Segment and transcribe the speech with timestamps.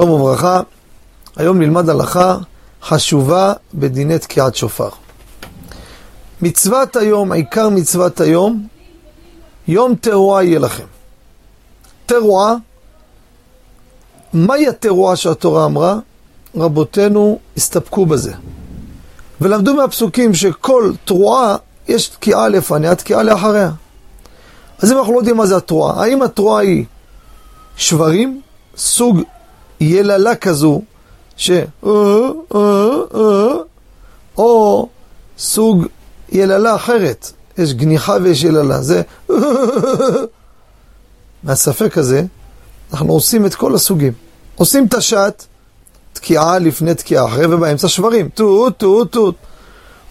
[0.00, 0.60] שלום וברכה.
[1.36, 2.38] היום נלמד הלכה
[2.82, 4.88] חשובה בדיני תקיעת שופר.
[6.42, 8.66] מצוות היום, עיקר מצוות היום,
[9.68, 10.84] יום תרועה יהיה לכם.
[12.06, 12.54] תרועה,
[14.32, 15.98] מהי התרועה שהתורה אמרה?
[16.56, 18.32] רבותינו הסתפקו בזה.
[19.40, 21.56] ולמדו מהפסוקים שכל תרועה
[21.88, 23.70] יש תקיעה לפניה, תקיעה לאחריה.
[24.78, 26.84] אז אם אנחנו לא יודעים מה זה התרועה, האם התרועה היא
[27.76, 28.40] שברים,
[28.76, 29.20] סוג
[29.80, 30.82] יללה כזו,
[31.36, 31.50] ש...
[34.36, 34.88] או
[35.38, 35.86] סוג
[36.32, 39.02] יללה אחרת, יש גניחה ויש יללה, זה...
[41.42, 42.22] מהספק הזה,
[42.92, 44.12] אנחנו עושים את כל הסוגים.
[44.56, 45.46] עושים את השעת,
[46.12, 49.34] תקיעה לפני תקיעה אחרי ובאמצע שברים, טוט, טוט, טוט.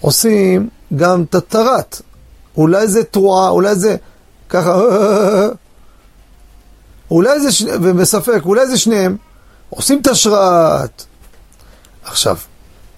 [0.02, 2.02] עושים גם את הטרת,
[2.58, 3.96] אולי זה תרועה, אולי זה
[4.50, 4.82] ככה,
[7.12, 9.18] אולי זה, שני, ובספק, אולי זה שניהם,
[9.70, 11.06] עושים את השרת.
[12.04, 12.38] עכשיו,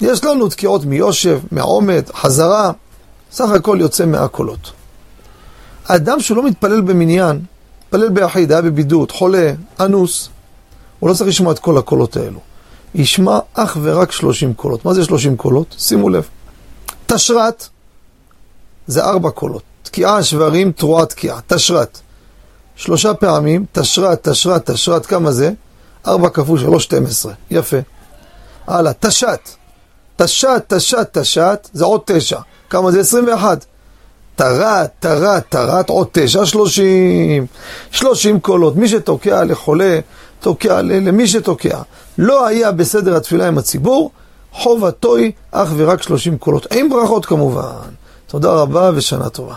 [0.02, 2.72] יש לנו תקיעות מיושב, מעומד, חזרה,
[3.32, 4.72] סך הכל יוצא מאה קולות.
[5.86, 7.42] האדם שלא מתפלל במניין,
[7.86, 10.30] מתפלל ביחיד, היה בבידוד, חולה, אנוס,
[11.00, 12.40] הוא לא צריך לשמוע את כל הקולות האלו.
[12.96, 14.86] ישמע אך ורק שלושים קולות.
[14.86, 15.76] מה זה שלושים קולות?
[15.80, 16.28] שימו לב.
[17.06, 17.68] תשרת
[18.88, 19.64] זה ארבע קולות.
[19.84, 21.40] תקיעה, שברים, תרועה, תקיעה.
[21.48, 22.00] תשרת.
[22.76, 25.52] שלושה פעמים, תשרת, תשרת, תשרת, כמה זה?
[26.08, 27.34] ארבע כפול שלוש, שתים עשרה.
[27.52, 27.78] יפה.
[28.68, 29.40] הלאה, תשת.
[30.16, 32.40] תשת, תשת, תשת, זה עוד תשע.
[32.70, 33.00] כמה זה?
[33.00, 33.66] עשרים ואחת.
[34.36, 37.46] תרת, תרת, תרת, עוד תשע, שלושים.
[37.92, 38.76] שלושים קולות.
[38.76, 40.00] מי שתוקע לחולה,
[40.40, 41.82] תוקע למי שתוקע.
[42.18, 44.12] לא היה בסדר התפילה עם הציבור,
[44.52, 46.68] חובתו היא אך ורק שלושים קולות.
[46.72, 47.90] עם ברכות כמובן.
[48.28, 49.56] תודה רבה ושנה טובה.